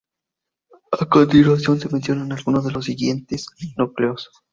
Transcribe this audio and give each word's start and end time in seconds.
A 0.99 1.05
continuación, 1.05 1.79
se 1.79 1.87
mencionan 1.87 2.31
algunos 2.31 2.65
de 2.65 2.71
los 2.71 2.85
siguientes 2.85 3.45
núcleos. 3.77 4.31